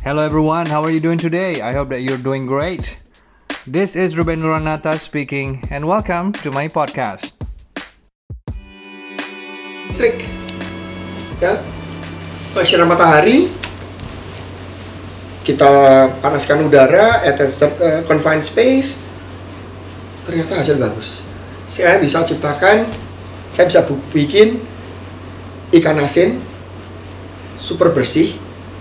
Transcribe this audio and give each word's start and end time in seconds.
Hello 0.00 0.24
everyone, 0.24 0.66
how 0.66 0.82
are 0.82 0.90
you 0.90 1.00
doing 1.00 1.18
today? 1.18 1.60
I 1.60 1.72
hope 1.72 1.90
that 1.90 2.00
you're 2.00 2.16
doing 2.16 2.46
great. 2.46 2.96
This 3.66 3.96
is 3.96 4.16
Ruben 4.16 4.40
Nuranata 4.40 4.98
speaking 4.98 5.62
and 5.68 5.84
welcome 5.84 6.32
to 6.40 6.50
my 6.50 6.68
podcast. 6.68 7.36
listrik 10.00 10.24
ya. 11.36 11.60
Sinar 12.64 12.88
matahari? 12.88 13.52
Kita 15.44 15.68
panaskan 16.24 16.64
udara 16.64 17.20
at 17.20 17.36
a 17.36 17.44
uh, 17.44 18.00
confined 18.08 18.40
space. 18.40 18.96
Ternyata 20.24 20.64
hasil 20.64 20.80
bagus. 20.80 21.20
Saya 21.68 22.00
bisa 22.00 22.24
ciptakan 22.24 22.88
saya 23.52 23.68
bisa 23.68 23.84
bikin 24.16 24.64
ikan 25.76 26.00
asin 26.00 26.40
super 27.60 27.92
bersih 27.92 28.40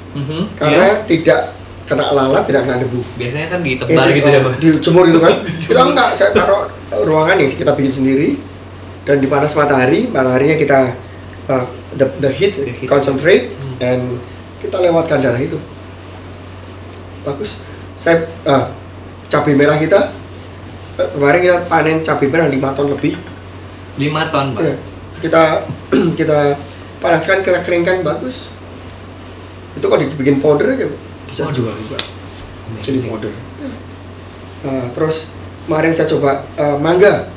Mhm, 0.09 0.57
karena 0.57 1.05
tidak 1.05 1.53
kena 1.85 2.13
lalat 2.13 2.45
tidak 2.45 2.65
kena 2.69 2.77
debu. 2.81 3.01
Biasanya 3.17 3.47
kan 3.49 3.59
ditebar 3.65 4.05
Ini, 4.09 4.17
gitu 4.21 4.29
ya, 4.29 4.39
oh, 4.39 4.43
Bang. 4.45 4.55
dijemur 4.61 5.03
gitu 5.09 5.19
kan? 5.21 5.33
Kita 5.69 5.81
enggak 5.85 6.09
saya 6.13 6.29
taruh 6.33 6.69
uh, 6.69 7.01
ruangan 7.05 7.41
nih 7.41 7.49
kita 7.49 7.73
bikin 7.73 7.93
sendiri. 7.93 8.29
Dan 9.05 9.17
dipanas 9.25 9.57
matahari 9.57 10.05
mataharinya 10.05 10.53
kita 10.53 10.93
uh, 11.49 11.65
the, 11.97 12.05
the 12.21 12.29
heat 12.29 12.53
The 12.53 12.69
heat. 12.77 12.85
concentrate 12.85 13.57
Hmm. 13.57 13.81
and 13.81 14.01
kita 14.61 14.77
lewatkan 14.77 15.17
darah 15.17 15.39
itu. 15.39 15.57
Bagus. 17.25 17.57
Saya 17.97 18.29
uh, 18.45 18.69
cabai 19.27 19.57
merah 19.57 19.77
kita 19.77 20.13
uh, 20.97 21.09
kemarin 21.09 21.39
kita 21.41 21.57
panen 21.65 21.97
cabai 22.01 22.27
merah 22.29 22.47
5 22.47 22.77
ton 22.77 22.87
lebih. 22.89 23.13
5 23.97 24.33
ton, 24.33 24.45
Pak. 24.53 24.61
Ya, 24.61 24.75
kita 25.19 25.43
kita 26.19 26.39
panaskan 26.99 27.41
kita 27.41 27.59
keringkan 27.65 28.05
bagus 28.05 28.51
itu 29.73 29.85
kalau 29.85 30.01
dibikin 30.01 30.37
powder 30.39 30.73
aja 30.73 30.87
bisa 31.29 31.45
Waduh. 31.45 31.55
jual 31.61 31.73
juga 31.85 31.97
Amazing. 32.69 32.83
chili 32.85 32.99
powder. 33.05 33.33
Ya. 33.61 33.69
Uh, 34.59 34.85
terus 34.93 35.29
kemarin 35.65 35.91
saya 35.93 36.09
coba 36.09 36.45
uh, 36.57 36.77
mangga. 36.77 37.29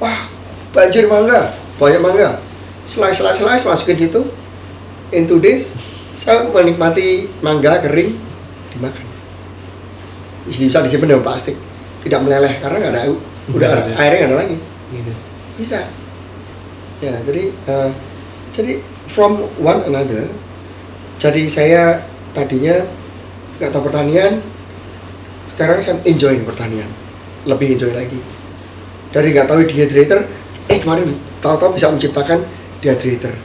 Wah, 0.00 0.28
banjir 0.72 1.04
mangga, 1.04 1.52
banyak 1.76 2.00
mangga. 2.00 2.40
Slice 2.88 3.20
slice 3.20 3.40
slice 3.40 3.64
masukin 3.64 4.00
itu. 4.00 4.22
In 5.10 5.26
two 5.26 5.42
days, 5.42 5.74
saya 6.14 6.46
menikmati 6.46 7.26
mangga 7.42 7.82
kering 7.82 8.14
dimakan. 8.70 9.06
Bisa 10.46 10.80
disimpan 10.80 11.18
dalam 11.18 11.24
plastik, 11.24 11.58
tidak 12.00 12.24
meleleh 12.24 12.56
karena 12.62 12.76
nggak 12.80 12.92
ada 12.94 13.02
udara, 13.50 13.82
Nggak 13.84 13.92
ada. 13.92 13.94
airnya 14.00 14.18
nggak 14.24 14.30
ada 14.30 14.38
lagi. 14.38 14.56
Gitu. 14.90 15.12
Bisa. 15.60 15.78
Ya, 17.00 17.14
jadi 17.24 17.42
uh, 17.68 17.90
jadi 18.52 18.80
from 19.04 19.48
one 19.60 19.84
another. 19.84 20.28
Jadi 21.20 21.52
saya 21.52 22.00
tadinya 22.32 22.80
nggak 23.60 23.70
tahu 23.76 23.92
pertanian, 23.92 24.40
sekarang 25.52 25.84
saya 25.84 26.00
enjoying 26.08 26.48
pertanian, 26.48 26.88
lebih 27.44 27.76
enjoy 27.76 27.92
lagi. 27.92 28.16
Dari 29.12 29.36
nggak 29.36 29.44
tahu 29.44 29.68
dehydrator, 29.68 30.24
eh 30.72 30.78
kemarin 30.80 31.12
tahu-tahu 31.44 31.76
bisa 31.76 31.92
menciptakan 31.92 32.40
dehydrator. 32.80 33.36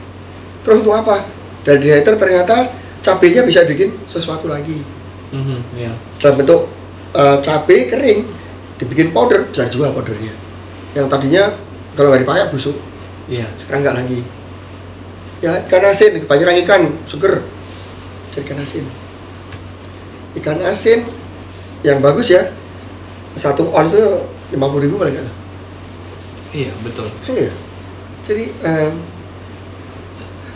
Terus 0.64 0.80
untuk 0.80 0.96
apa? 0.96 1.28
Dari 1.68 1.84
dehydrator 1.84 2.16
ternyata 2.16 2.72
cabenya 3.04 3.44
bisa 3.44 3.62
bikin 3.68 3.92
sesuatu 4.08 4.48
lagi 4.48 4.80
Mhm, 5.30 5.58
ya. 5.76 5.92
dalam 6.22 6.40
bentuk 6.40 6.70
uh, 7.12 7.36
cabai 7.44 7.86
kering 7.86 8.24
dibikin 8.80 9.12
powder 9.12 9.44
bisa 9.52 9.68
dijual 9.68 9.92
powdernya. 9.92 10.32
Yang 10.96 11.06
tadinya 11.12 11.44
kalau 11.92 12.08
nggak 12.08 12.24
dipakai 12.24 12.44
busuk, 12.48 12.76
Iya. 13.28 13.52
sekarang 13.52 13.84
nggak 13.84 13.96
lagi. 14.00 14.20
Ya 15.44 15.60
ikan 15.68 15.84
asin 15.84 16.24
kebanyakan 16.24 16.56
ikan 16.64 16.82
jadi 17.04 17.44
ikan 18.42 18.58
asin. 18.60 18.84
Ikan 20.36 20.60
asin 20.64 21.08
yang 21.84 22.04
bagus 22.04 22.28
ya 22.28 22.52
satu 23.36 23.68
ons 23.72 23.92
lima 24.52 24.66
puluh 24.68 24.88
ribu 24.88 24.96
paling 25.00 25.16
nggak. 25.16 25.34
Iya, 26.56 26.72
betul. 26.80 27.08
Iya. 27.28 27.52
Jadi 28.24 28.44
um, 28.64 28.94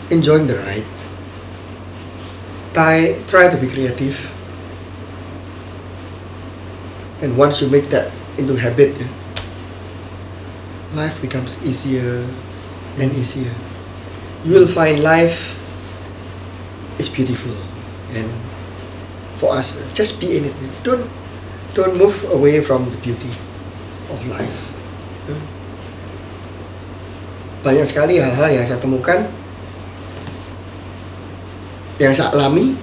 enjoying 0.09 0.49
the 0.49 0.57
ride. 0.57 0.87
Try 2.73 3.19
try 3.27 3.51
to 3.51 3.57
be 3.59 3.67
creative. 3.67 4.17
And 7.21 7.37
once 7.37 7.61
you 7.61 7.69
make 7.69 7.93
that 7.93 8.09
into 8.41 8.57
habit, 8.57 8.97
ya, 8.97 9.05
life 10.97 11.21
becomes 11.21 11.53
easier 11.61 12.25
and 12.97 13.13
easier. 13.13 13.53
You 14.41 14.57
will 14.57 14.65
find 14.65 15.05
life 15.05 15.53
is 16.97 17.05
beautiful, 17.05 17.53
and 18.13 18.29
for 19.37 19.55
us, 19.55 19.81
just 19.93 20.19
be 20.19 20.37
in 20.37 20.45
it. 20.45 20.55
Don't 20.83 21.07
don't 21.73 21.95
move 21.97 22.15
away 22.31 22.59
from 22.59 22.89
the 22.91 22.99
beauty 22.99 23.31
of 24.11 24.19
life. 24.27 24.71
ya 25.29 25.37
banyak 27.61 27.85
sekali 27.85 28.17
hal-hal 28.17 28.49
yang 28.49 28.65
saya 28.65 28.81
temukan 28.81 29.29
yang 32.01 32.13
saya 32.13 32.33
alami. 32.33 32.73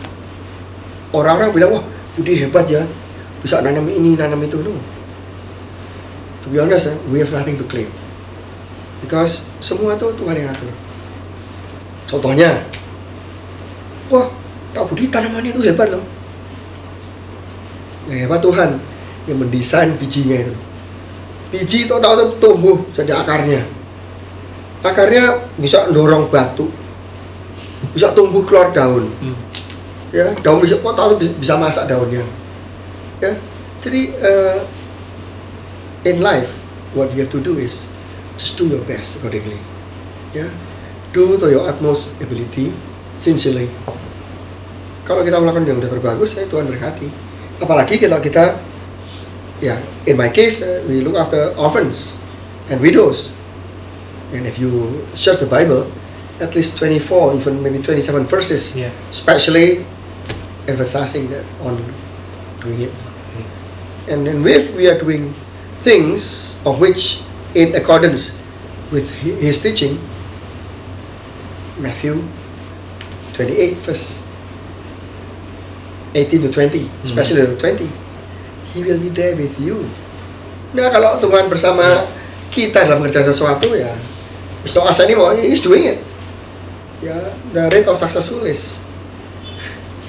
Orang-orang 1.10 1.50
bilang 1.50 1.70
wah 1.74 1.84
Budi 2.14 2.38
hebat 2.38 2.70
ya. 2.70 2.86
Bisa 3.42 3.58
nanam 3.58 3.86
ini 3.90 4.14
nanam 4.14 4.38
itu. 4.42 4.58
No. 4.62 4.74
To 6.42 6.46
be 6.50 6.62
honest 6.62 6.94
eh, 6.94 6.96
we 7.10 7.18
have 7.18 7.34
nothing 7.34 7.58
to 7.58 7.66
claim. 7.66 7.90
Because 9.02 9.42
semua 9.58 9.98
itu 9.98 10.14
Tuhan 10.14 10.38
yang 10.38 10.50
atur. 10.54 10.70
Contohnya 12.06 12.62
wah 14.14 14.30
Kak 14.76 14.84
Budi 14.88 15.08
tanamannya 15.08 15.50
itu 15.56 15.64
hebat 15.64 15.90
loh 15.92 16.04
yang 18.08 18.24
hebat 18.24 18.40
Tuhan 18.40 18.80
yang 19.28 19.36
mendesain 19.36 19.92
bijinya 20.00 20.48
itu. 20.48 20.54
Biji 21.48 21.78
itu 21.88 21.94
tahu 21.96 22.36
tumbuh 22.40 22.80
jadi 22.96 23.12
akarnya. 23.20 23.64
Akarnya 24.80 25.48
bisa 25.60 25.88
dorong 25.92 26.32
batu 26.32 26.68
bisa 27.92 28.10
tumbuh 28.16 28.42
keluar 28.42 28.72
daun. 28.74 29.12
Hmm. 29.22 29.36
ya 30.08 30.32
daun 30.40 30.64
bisa 30.64 30.80
kok 30.80 30.96
tahu 30.96 31.20
bi- 31.20 31.36
bisa 31.36 31.60
masak 31.60 31.88
daunnya. 31.88 32.24
Ya 33.20 33.36
jadi 33.84 34.12
eh, 34.16 34.58
in 36.08 36.24
life 36.24 36.52
what 36.96 37.12
you 37.12 37.20
have 37.20 37.32
to 37.32 37.40
do 37.44 37.60
is 37.60 37.86
just 38.40 38.56
do 38.56 38.64
your 38.64 38.80
best 38.88 39.20
accordingly. 39.20 39.60
Ya 40.32 40.48
do 41.12 41.36
to 41.36 41.48
your 41.48 41.64
utmost 41.68 42.16
ability 42.24 42.72
sincerely 43.12 43.68
kalau 45.08 45.24
kita 45.24 45.40
melakukan 45.40 45.64
yang 45.64 45.80
udah 45.80 45.88
terbagus 45.88 46.36
ya 46.36 46.44
Tuhan 46.44 46.68
berkati. 46.68 47.08
Apalagi 47.58 47.96
kalau 47.96 48.20
kita 48.20 48.60
ya 49.58 49.74
in 50.04 50.14
my 50.14 50.28
case 50.28 50.60
uh, 50.60 50.84
we 50.86 51.00
look 51.00 51.16
after 51.16 51.50
orphans 51.56 52.20
and 52.68 52.78
widows. 52.78 53.32
And 54.30 54.44
if 54.44 54.60
you 54.60 55.02
search 55.16 55.40
the 55.40 55.48
Bible 55.48 55.88
at 56.38 56.52
least 56.52 56.76
24 56.76 57.40
even 57.40 57.64
maybe 57.64 57.80
27 57.80 58.28
verses 58.28 58.76
Iya. 58.76 58.92
especially 59.08 59.82
emphasizing 60.68 61.32
that 61.32 61.42
on 61.64 61.80
doing 62.60 62.86
it. 62.86 62.94
And 64.06 64.28
then 64.28 64.44
if 64.44 64.68
we 64.76 64.86
are 64.86 65.00
doing 65.00 65.32
things 65.80 66.56
of 66.62 66.78
which 66.78 67.24
in 67.56 67.72
accordance 67.72 68.36
with 68.92 69.08
hi- 69.24 69.40
his 69.40 69.58
teaching 69.58 69.96
Matthew 71.80 72.20
28 73.34 73.78
verse 73.80 74.27
18 76.14 76.42
to 76.46 76.50
20 76.50 76.90
especially 77.04 77.44
the 77.44 77.56
20 77.56 77.88
he 78.74 78.84
will 78.84 79.00
be 79.00 79.08
there 79.08 79.32
with 79.32 79.56
you. 79.56 79.88
Nah 80.76 80.92
kalau 80.92 81.16
Tuhan 81.16 81.48
bersama 81.48 82.04
kita 82.52 82.84
dalam 82.84 83.00
mengerjakan 83.00 83.32
sesuatu 83.32 83.72
ya 83.72 83.92
it's 84.60 84.76
not 84.76 84.88
us 84.88 85.00
anymore 85.00 85.36
he's 85.40 85.64
doing 85.64 85.88
it. 85.88 85.98
Ya 87.00 87.16
the 87.56 87.72
rate 87.72 87.88
of 87.88 87.96
successful 87.96 88.44
is. 88.44 88.80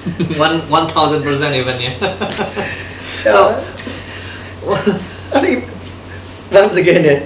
One 0.41 0.63
one 0.71 0.87
thousand 0.87 1.23
percent 1.27 1.55
even 1.55 1.75
ya. 1.79 1.91
ya, 1.91 2.11
So, 3.35 3.59
I 5.35 5.39
think 5.43 5.67
once 6.51 6.75
again, 6.79 7.03
eh, 7.03 7.19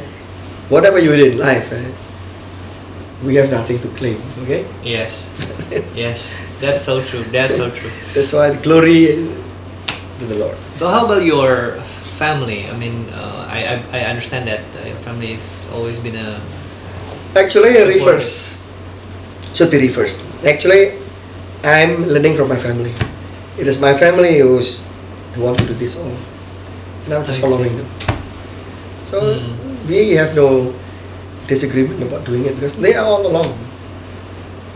whatever 0.69 0.97
you 0.97 1.13
do 1.15 1.31
in 1.31 1.37
life, 1.37 1.71
eh, 1.71 1.85
we 3.23 3.35
have 3.35 3.53
nothing 3.53 3.77
to 3.85 3.89
claim. 3.93 4.17
Okay, 4.41 4.65
yes, 4.81 5.29
yes, 5.93 6.33
that's 6.63 6.83
so 6.83 7.04
true. 7.04 7.24
That's 7.36 7.56
so 7.60 7.68
true. 7.69 7.92
that's 8.15 8.31
why 8.31 8.50
the 8.56 8.62
glory 8.63 9.27
to 10.19 10.24
the 10.25 10.36
Lord. 10.39 10.56
So 10.80 10.88
how 10.88 11.04
about 11.06 11.24
your 11.27 11.75
family? 12.15 12.65
I 12.71 12.75
mean, 12.80 13.10
uh, 13.12 13.44
I, 13.51 13.60
I 13.75 13.75
I 14.00 14.01
understand 14.07 14.48
that 14.48 14.63
uh, 14.80 14.88
your 14.88 15.00
family 15.04 15.36
has 15.36 15.68
always 15.75 16.00
been 16.00 16.15
a 16.15 16.39
Actually, 17.36 17.74
Supportive. 17.74 18.00
reverse 18.06 18.31
should 19.57 19.71
be 19.74 19.80
reversed. 19.81 20.21
Actually, 20.45 20.98
I'm 21.65 22.06
learning 22.06 22.38
from 22.38 22.48
my 22.50 22.57
family. 22.57 22.94
It 23.57 23.65
is 23.68 23.81
my 23.81 23.94
family 23.98 24.38
who's 24.39 24.86
who 25.33 25.42
want 25.42 25.57
to 25.60 25.65
do 25.65 25.74
this 25.74 25.98
all, 25.98 26.13
and 27.06 27.10
I'm 27.13 27.25
just 27.25 27.39
I 27.39 27.42
following 27.42 27.74
see. 27.74 27.81
them. 27.81 27.89
So 29.04 29.18
Hmm. 29.36 29.89
we 29.89 30.13
have 30.15 30.33
no 30.38 30.74
disagreement 31.50 32.01
about 32.06 32.24
doing 32.24 32.45
it 32.45 32.56
because 32.56 32.77
they 32.77 32.94
are 32.95 33.06
all 33.06 33.25
along. 33.27 33.51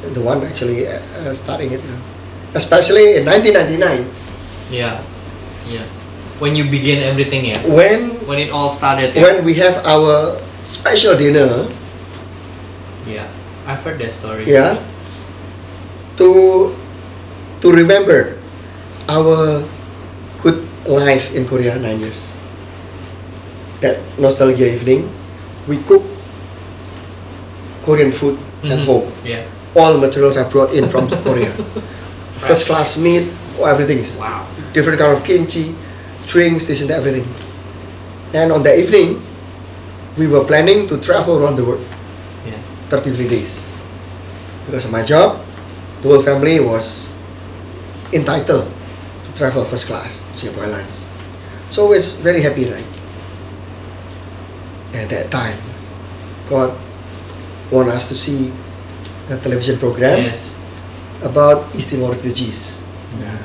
The 0.02 0.22
one 0.22 0.46
actually 0.46 0.86
uh, 0.88 1.00
uh, 1.18 1.34
starting 1.34 1.72
it. 1.74 1.82
You 1.82 1.90
know. 1.92 2.02
especially 2.56 3.18
in 3.20 3.26
1999 3.28 4.08
Yeah. 4.72 4.98
Yeah. 5.68 5.84
When 6.40 6.56
you 6.56 6.70
begin 6.70 7.02
everything, 7.04 7.46
yeah. 7.46 7.60
when 7.66 8.14
When 8.30 8.40
it 8.40 8.50
all 8.54 8.70
started, 8.70 9.14
yeah. 9.14 9.22
when 9.26 9.44
we 9.44 9.54
have 9.62 9.82
our 9.86 10.38
special 10.64 11.18
dinner 11.18 11.68
yeah. 13.08 13.28
I've 13.68 13.84
heard 13.84 14.00
that 14.00 14.12
story. 14.12 14.48
yeah 14.48 14.80
to 16.18 16.72
to 17.62 17.68
remember 17.72 18.36
our 19.12 19.64
good 20.44 20.64
life 20.88 21.32
in 21.36 21.44
Korea 21.48 21.76
nine 21.80 22.00
years 22.00 22.36
that 23.84 24.00
nostalgia 24.20 24.66
evening 24.68 25.08
we 25.68 25.78
cook 25.84 26.04
Korean 27.86 28.12
food 28.12 28.36
at 28.68 28.80
Mhm. 28.82 28.88
home 28.88 29.08
Yeah. 29.24 29.44
All 29.76 29.94
the 29.94 30.00
materials 30.00 30.38
I 30.38 30.48
brought 30.50 30.74
in 30.74 30.90
from 30.90 31.10
Korea 31.24 31.52
first 32.48 32.66
class 32.68 32.98
meat 32.98 33.32
everything 33.66 33.98
is 34.00 34.16
Wow. 34.18 34.46
different 34.74 35.00
kind 35.00 35.12
of 35.18 35.24
kimchi, 35.24 35.74
drinks, 36.28 36.68
this 36.68 36.82
and 36.82 36.90
that, 36.90 37.00
everything. 37.00 37.26
And 38.34 38.52
on 38.52 38.62
that 38.64 38.78
evening, 38.78 39.22
we 40.18 40.28
were 40.28 40.44
planning 40.44 40.86
to 40.88 40.98
travel 41.00 41.42
around 41.42 41.56
the 41.56 41.66
world, 41.66 41.84
Yeah. 42.46 42.60
33 42.90 43.28
days. 43.28 43.70
Because 44.66 44.86
of 44.86 44.92
my 44.92 45.02
job, 45.02 45.42
the 46.02 46.10
whole 46.10 46.22
family 46.22 46.60
was 46.60 47.10
entitled 48.14 48.70
to 49.26 49.34
travel 49.34 49.66
first 49.66 49.88
class, 49.88 50.26
Singapore 50.34 50.66
Airlines. 50.66 51.10
So 51.70 51.92
it's 51.94 52.14
very 52.14 52.42
happy, 52.42 52.70
right? 52.70 52.86
At 54.94 55.10
that 55.10 55.32
time, 55.32 55.58
God 56.46 56.78
want 57.72 57.90
us 57.90 58.08
to 58.10 58.16
see 58.16 58.54
a 59.28 59.36
television 59.38 59.76
program 59.78 60.32
Yes. 60.32 60.52
about 61.24 61.68
East 61.76 61.92
Timor 61.92 62.16
refugees. 62.16 62.80
Nah, 63.20 63.44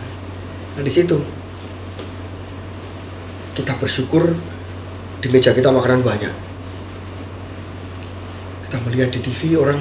nah 0.78 0.82
di 0.82 0.92
situ 0.92 1.18
kita 3.52 3.76
bersyukur 3.76 4.32
di 5.20 5.28
meja 5.28 5.52
kita 5.52 5.68
makanan 5.68 6.00
banyak. 6.00 6.34
Kita 8.66 8.76
melihat 8.88 9.12
di 9.12 9.20
TV 9.20 9.60
orang 9.60 9.80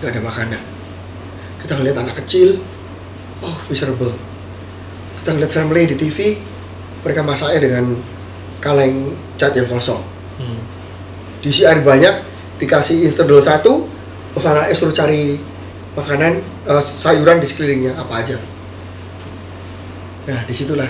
nggak 0.00 0.10
ada 0.18 0.22
makanan. 0.24 0.62
Kita 1.62 1.78
ngeliat 1.78 1.96
anak 2.02 2.18
kecil, 2.24 2.58
oh 3.44 3.56
miserable. 3.70 4.10
Kita 5.22 5.38
ngeliat 5.38 5.52
family 5.54 5.86
di 5.86 5.94
TV, 5.94 6.34
mereka 7.06 7.22
masaknya 7.22 7.62
dengan 7.62 7.94
kaleng 8.58 9.14
cat 9.38 9.54
yang 9.54 9.70
kosong. 9.70 10.02
Hmm. 10.42 10.58
Diisi 11.38 11.62
air 11.62 11.82
banyak, 11.82 12.22
dikasih 12.58 13.06
noodle 13.06 13.42
satu, 13.42 13.86
terus 14.32 14.44
anaknya 14.48 14.74
suruh 14.76 14.94
cari 14.94 15.36
makanan, 15.92 16.40
eh, 16.66 16.82
sayuran 16.82 17.40
di 17.40 17.46
sekelilingnya, 17.46 17.92
apa 18.00 18.12
aja. 18.24 18.36
Nah, 20.28 20.40
di 20.46 20.54
situlah 20.54 20.88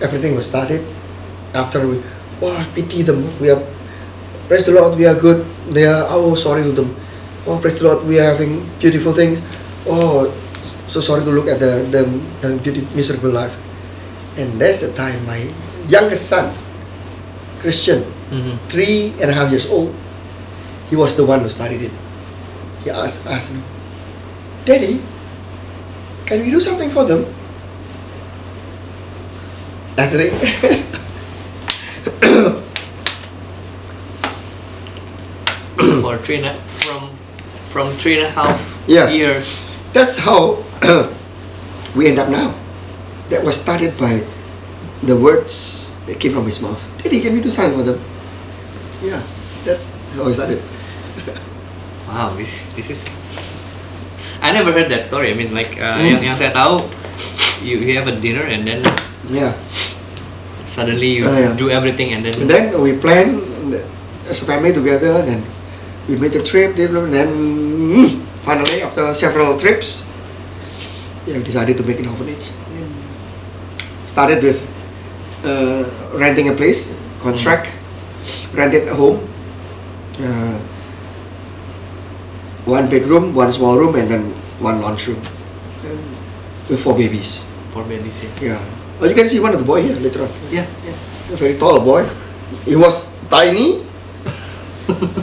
everything 0.00 0.34
was 0.38 0.46
started 0.46 0.80
after 1.54 1.82
we, 1.82 1.98
wah 2.40 2.62
pity 2.74 3.02
them, 3.02 3.26
we 3.42 3.50
are, 3.50 3.60
praise 4.46 4.66
the 4.66 4.72
Lord, 4.72 4.96
we 4.96 5.04
are 5.06 5.18
good, 5.18 5.42
they 5.74 5.84
are, 5.86 6.06
oh 6.08 6.34
sorry 6.38 6.62
to 6.62 6.72
them, 6.72 6.94
oh 7.46 7.58
praise 7.58 7.80
the 7.82 7.88
Lord, 7.90 8.06
we 8.06 8.20
are 8.20 8.30
having 8.30 8.62
beautiful 8.78 9.12
things, 9.12 9.42
oh 9.90 10.30
so 10.86 11.00
sorry 11.00 11.24
to 11.24 11.30
look 11.30 11.48
at 11.48 11.58
the, 11.58 11.84
the, 11.90 12.02
the 12.40 12.56
beauty, 12.62 12.86
miserable 12.94 13.30
life. 13.30 13.52
And 14.38 14.54
that's 14.60 14.78
the 14.80 14.92
time 14.94 15.18
my 15.26 15.50
youngest 15.90 16.28
son, 16.30 16.54
Christian, 17.60 18.06
Mhm. 18.28 18.60
three 18.68 19.16
and 19.24 19.32
a 19.32 19.34
half 19.34 19.50
years 19.50 19.64
old, 19.66 19.90
he 20.90 20.96
was 20.96 21.14
the 21.16 21.24
one 21.24 21.40
who 21.40 21.48
started 21.48 21.82
it. 21.82 21.92
He 22.84 22.90
asked, 22.90 23.26
asked 23.26 23.52
me, 23.52 23.62
Daddy, 24.64 25.00
can 26.26 26.40
we 26.40 26.50
do 26.50 26.60
something 26.60 26.90
for 26.90 27.04
them? 27.04 27.24
Everything. 29.98 30.84
For 36.02 36.18
three 36.18 36.36
and 36.42 36.46
a, 36.46 36.54
from 36.82 37.10
from 37.70 37.92
three 37.96 38.18
and 38.18 38.26
a 38.26 38.30
half 38.30 38.58
Yeah. 38.86 39.08
years. 39.10 39.62
That's 39.92 40.16
how 40.16 40.64
we 41.96 42.08
end 42.08 42.18
up 42.18 42.28
now. 42.28 42.54
That 43.28 43.44
was 43.44 43.60
started 43.60 43.96
by 43.98 44.24
the 45.02 45.14
words 45.16 45.92
that 46.06 46.18
came 46.18 46.32
from 46.32 46.46
his 46.46 46.60
mouth. 46.60 46.80
Daddy, 47.02 47.20
can 47.20 47.34
we 47.34 47.40
do 47.40 47.50
something 47.50 47.78
for 47.78 47.84
them? 47.84 48.00
Yeah, 49.02 49.22
that's 49.64 49.94
how 50.16 50.24
I 50.26 50.32
started. 50.32 50.62
Wow, 52.08 52.32
this 52.36 52.48
is 52.52 52.62
this 52.74 52.88
is. 52.88 53.00
I 54.40 54.52
never 54.54 54.72
heard 54.72 54.88
that 54.88 55.08
story. 55.08 55.30
I 55.30 55.36
mean, 55.36 55.52
like 55.52 55.76
uh, 55.76 55.98
Hmm. 55.98 56.08
yang 56.08 56.20
yang 56.32 56.36
saya 56.38 56.54
tahu, 56.54 56.80
you 57.60 57.76
you 57.82 57.98
have 57.98 58.08
a 58.08 58.16
dinner 58.16 58.46
and 58.46 58.64
then 58.64 58.80
Yeah. 59.28 59.52
suddenly 60.64 61.20
you 61.20 61.28
Oh, 61.28 61.34
yeah. 61.36 61.52
do 61.52 61.68
everything 61.68 62.14
and 62.16 62.24
then. 62.24 62.32
And 62.40 62.48
then 62.48 62.64
we 62.80 62.96
plan 62.96 63.40
as 64.30 64.40
a 64.40 64.46
family 64.48 64.72
together. 64.72 65.20
Then 65.20 65.44
we 66.08 66.16
made 66.16 66.32
a 66.32 66.44
trip. 66.44 66.78
And 66.80 67.12
then 67.12 67.28
mm, 67.92 68.08
finally, 68.40 68.80
after 68.80 69.12
several 69.12 69.58
trips, 69.60 70.04
yeah, 71.26 71.36
we 71.36 71.44
decided 71.44 71.76
to 71.76 71.84
make 71.84 72.00
an 72.00 72.08
orphanage. 72.08 72.48
And 72.72 72.88
started 74.08 74.40
with 74.40 74.64
uh, 75.44 75.84
renting 76.16 76.48
a 76.48 76.54
place, 76.56 76.88
contract, 77.20 77.68
rented 78.56 78.88
a 78.88 78.94
home, 78.94 79.20
uh, 80.20 80.56
one 82.68 82.86
big 82.92 83.08
room, 83.08 83.32
one 83.34 83.50
small 83.52 83.78
room, 83.80 83.96
and 83.96 84.10
then 84.12 84.22
one 84.60 84.80
lunch 84.84 85.08
room, 85.08 85.20
and 85.88 85.98
with 86.68 86.80
four 86.84 86.92
babies. 86.94 87.40
for 87.72 87.84
babies, 87.84 88.16
yeah. 88.20 88.60
Yeah. 88.60 89.00
Oh, 89.00 89.06
you 89.08 89.14
can 89.16 89.28
see 89.28 89.40
one 89.40 89.52
of 89.56 89.60
the 89.60 89.64
boy 89.64 89.80
here 89.82 89.96
later 89.96 90.24
on. 90.26 90.30
Yeah, 90.52 90.66
yeah. 90.84 91.32
A 91.32 91.36
very 91.36 91.56
tall 91.56 91.80
boy. 91.80 92.04
He 92.64 92.74
was 92.76 93.04
tiny, 93.30 93.84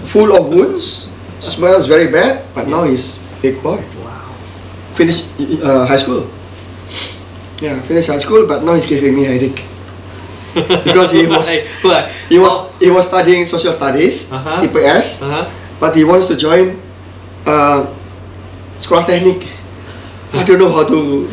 full 0.09 0.31
of 0.35 0.47
wounds, 0.49 1.09
smells 1.39 1.85
very 1.87 2.07
bad, 2.09 2.45
but 2.53 2.67
now 2.67 2.83
he's 2.83 3.19
big 3.41 3.61
boy. 3.61 3.81
Wow. 4.01 4.33
Finished 4.95 5.25
uh, 5.61 5.85
high 5.85 5.97
school. 5.99 6.29
Yeah, 7.61 7.79
finished 7.87 8.07
high 8.09 8.19
school, 8.21 8.45
but 8.47 8.63
now 8.63 8.73
he's 8.73 8.85
giving 8.85 9.15
me 9.15 9.23
headache. 9.25 9.63
Because 10.55 11.11
he 11.11 11.27
was 11.35 11.49
he 12.31 12.39
was 12.39 12.55
he 12.79 12.89
was 12.89 13.07
studying 13.07 13.43
social 13.45 13.73
studies, 13.73 14.31
Uh-huh. 14.31 14.63
IPS, 14.63 15.19
Uh 15.21 15.27
huh. 15.27 15.43
but 15.79 15.95
he 15.95 16.03
wants 16.07 16.27
to 16.31 16.35
join 16.39 16.79
uh, 17.45 17.85
sekolah 18.77 19.05
teknik. 19.05 19.47
I 20.33 20.43
don't 20.43 20.59
know 20.59 20.69
how 20.69 20.83
to. 20.83 21.29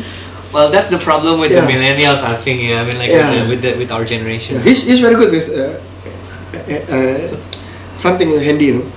Well, 0.53 0.69
that's 0.69 0.87
the 0.87 1.01
problem 1.01 1.41
with 1.41 1.51
Yeah. 1.51 1.65
the 1.65 1.71
millennials. 1.73 2.21
I 2.21 2.37
think. 2.37 2.61
Yeah. 2.61 2.81
I 2.81 2.85
mean, 2.85 2.97
like 3.01 3.09
Yeah. 3.09 3.25
with, 3.25 3.35
the, 3.35 3.49
with 3.49 3.61
the 3.61 3.71
with 3.85 3.89
our 3.91 4.05
generation. 4.05 4.61
Yeah, 4.61 4.63
he's, 4.69 4.85
he's 4.85 5.01
very 5.01 5.17
good 5.17 5.33
with 5.33 5.49
uh, 5.49 5.81
uh, 6.53 6.93
uh, 6.93 7.27
something 7.97 8.29
handy, 8.39 8.69
you 8.71 8.75
know. 8.79 8.87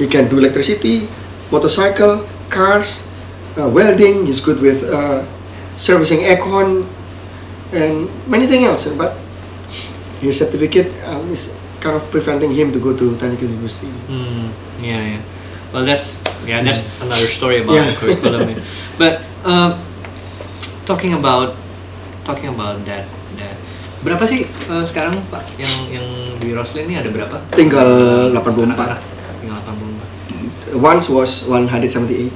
He 0.00 0.08
can 0.08 0.26
do 0.26 0.40
electricity, 0.42 1.06
motorcycle, 1.52 2.26
cars, 2.50 3.04
uh, 3.60 3.68
welding. 3.68 4.26
He's 4.26 4.40
good 4.40 4.58
with 4.58 4.82
uh, 4.82 5.22
servicing 5.76 6.24
aircon 6.26 6.88
and 7.70 8.08
many 8.26 8.48
things 8.48 8.64
else. 8.64 8.88
But 8.90 9.14
his 10.18 10.40
certificate 10.40 10.90
um, 11.06 11.30
is 11.30 11.54
kind 11.78 11.94
of 11.94 12.02
preventing 12.10 12.50
him 12.50 12.72
to 12.72 12.80
go 12.80 12.96
to 12.96 13.14
Technical 13.20 13.46
University. 13.46 13.92
Hmm. 14.08 14.50
Yeah, 14.82 15.20
yeah. 15.20 15.22
Well, 15.74 15.82
that's 15.82 16.22
yeah, 16.46 16.62
that's 16.62 16.86
another 17.02 17.26
story 17.26 17.66
about 17.66 17.74
Yeah. 17.74 17.90
the 17.90 17.98
curriculum. 17.98 18.46
yeah. 18.46 18.62
But 19.00 19.26
um, 19.42 19.82
talking 20.86 21.18
about 21.18 21.58
talking 22.22 22.54
about 22.54 22.86
that 22.86 23.10
that 23.34 23.58
berapa 24.06 24.22
sih 24.22 24.46
uh, 24.70 24.86
sekarang 24.86 25.18
Pak 25.34 25.50
yang 25.58 25.74
yang 25.90 26.06
di 26.38 26.54
Roslin 26.54 26.86
ini 26.86 27.02
ada 27.02 27.10
berapa? 27.10 27.42
Tinggal 27.58 27.90
84. 28.38 28.70
Anak-anak? 28.70 29.00
Tinggal 29.42 29.58
84. 30.70 30.78
Once 30.78 31.10
was 31.10 31.42
178. 31.50 32.30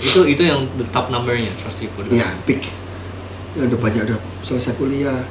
Itu 0.00 0.24
itu 0.24 0.40
yang 0.40 0.64
the 0.80 0.86
top 0.96 1.12
numbernya 1.12 1.52
put. 1.60 2.08
Ya, 2.08 2.24
big. 2.48 2.64
Ya, 3.52 3.68
udah 3.68 3.78
banyak 3.84 4.08
udah 4.08 4.18
selesai 4.40 4.80
kuliah. 4.80 5.28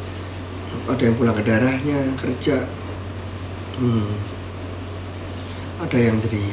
Ada 0.86 1.10
yang 1.10 1.18
pulang 1.18 1.34
ke 1.34 1.42
daerahnya 1.42 2.14
kerja. 2.22 2.70
Hmm. 3.82 4.14
Ada 5.82 5.98
yang 5.98 6.22
jadi 6.22 6.44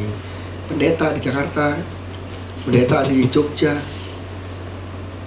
pendeta 0.66 1.14
di 1.14 1.20
Jakarta, 1.22 1.78
pendeta 2.66 3.06
di 3.06 3.26
Jogja, 3.30 3.74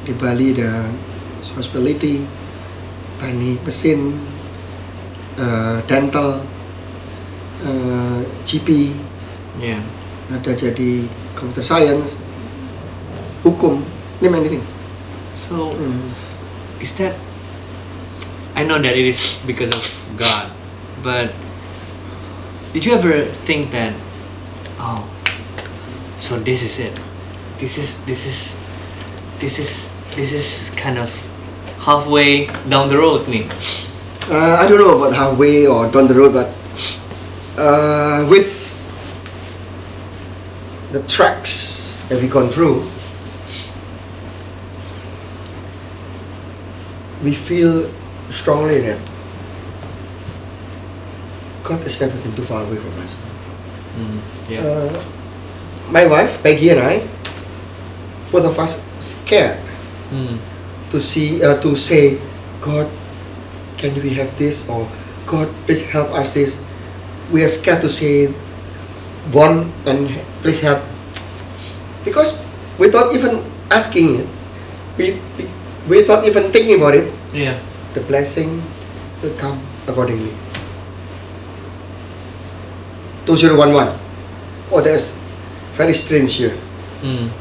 di 0.03 0.11
Bali 0.15 0.51
ada 0.55 0.83
hospitality, 1.55 2.23
teknik 3.19 3.59
mesin, 3.63 4.15
eh, 5.39 5.77
dental, 5.87 6.43
eh, 7.63 8.21
GP, 8.43 8.91
Yeah. 9.59 9.83
ada 10.31 10.55
jadi 10.55 11.03
computer 11.35 11.65
science, 11.65 12.15
hukum, 13.43 13.83
name 14.23 14.35
anything. 14.39 14.63
So 15.35 15.75
Hmm. 15.75 16.15
is 16.79 16.95
that 16.99 17.15
I 18.55 18.63
know 18.63 18.79
that 18.79 18.95
it 18.95 19.03
is 19.07 19.39
because 19.43 19.71
of 19.71 19.83
God, 20.15 20.51
but 21.03 21.31
did 22.71 22.87
you 22.87 22.95
ever 22.95 23.27
think 23.47 23.71
that 23.75 23.95
oh 24.79 25.03
so 26.19 26.37
this 26.37 26.61
is 26.61 26.79
it. 26.79 26.99
This 27.57 27.77
is 27.77 27.95
this 28.03 28.27
is 28.27 28.55
this 29.39 29.57
is 29.57 29.91
this 30.15 30.31
is 30.31 30.69
kind 30.75 30.99
of 30.99 31.09
halfway 31.79 32.47
down 32.67 32.89
the 32.91 32.99
road 32.99 33.25
nih. 33.27 33.47
Uh, 34.27 34.59
I 34.59 34.67
don't 34.67 34.77
know 34.77 34.99
about 34.99 35.15
halfway 35.15 35.65
or 35.65 35.89
down 35.89 36.07
the 36.07 36.13
road, 36.13 36.35
but 36.35 36.51
uh, 37.57 38.27
with 38.29 38.51
the 40.91 41.01
tracks 41.07 42.03
that 42.09 42.21
we 42.21 42.27
gone 42.27 42.49
through, 42.49 42.83
we 47.23 47.33
feel 47.33 47.89
strongly 48.29 48.81
that 48.81 48.99
God 51.63 51.79
has 51.81 51.99
never 52.01 52.17
been 52.21 52.35
too 52.35 52.43
far 52.43 52.63
away 52.63 52.77
from 52.77 52.93
us. 52.99 53.13
Hmm, 53.95 54.19
yeah. 54.51 54.61
Uh, 54.61 55.03
my 55.91 56.05
wife, 56.05 56.41
Peggy, 56.43 56.69
and 56.69 56.79
I, 56.79 57.07
both 58.31 58.45
of 58.45 58.57
us 58.59 58.81
scared 58.99 59.57
Hmm, 60.09 60.41
to 60.89 60.97
see 60.97 61.37
uh, 61.45 61.61
to 61.61 61.77
say, 61.77 62.17
God, 62.65 62.89
can 63.77 63.93
we 64.01 64.09
have 64.17 64.33
this 64.41 64.65
or 64.65 64.89
God, 65.29 65.45
please 65.69 65.85
help 65.85 66.09
us 66.17 66.33
this. 66.33 66.57
We 67.29 67.45
are 67.45 67.51
scared 67.51 67.85
to 67.85 67.89
say 67.93 68.33
one 69.29 69.69
and 69.85 70.09
please 70.41 70.57
help 70.57 70.81
because 72.01 72.33
without 72.81 73.13
even 73.13 73.45
asking 73.69 74.25
it, 74.25 74.27
we, 74.97 75.21
we 75.37 75.45
without 75.85 76.25
even 76.25 76.49
thinking 76.49 76.81
about 76.81 76.97
it, 76.97 77.13
yeah. 77.29 77.61
the 77.93 78.01
blessing 78.09 78.65
will 79.21 79.37
come 79.37 79.61
accordingly. 79.85 80.33
2011. 83.29 83.93
Oh, 84.73 84.81
that's 84.81 85.13
very 85.79 85.95
strange 85.95 86.35
here. 86.35 86.59
Hmm, 86.99 87.31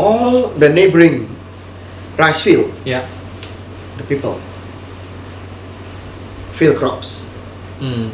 All 0.00 0.48
the 0.56 0.72
neighboring 0.72 1.28
rice 2.16 2.40
field 2.40 2.72
yeah. 2.88 3.04
the 4.00 4.04
people 4.08 4.40
field 6.56 6.80
crops. 6.80 7.20
Hmm. 7.84 8.08